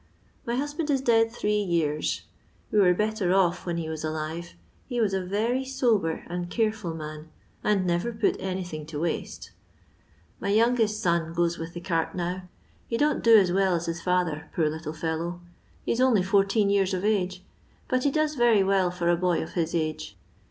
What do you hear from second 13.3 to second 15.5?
as wdl as his fiither, poor little £bUow!